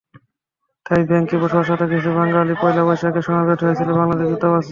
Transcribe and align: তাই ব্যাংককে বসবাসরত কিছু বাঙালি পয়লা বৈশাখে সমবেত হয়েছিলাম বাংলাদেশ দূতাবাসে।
তাই 0.85 1.01
ব্যাংককে 1.09 1.35
বসবাসরত 1.37 1.81
কিছু 1.91 2.09
বাঙালি 2.17 2.53
পয়লা 2.61 2.81
বৈশাখে 2.87 3.21
সমবেত 3.27 3.59
হয়েছিলাম 3.63 3.95
বাংলাদেশ 3.99 4.27
দূতাবাসে। 4.31 4.59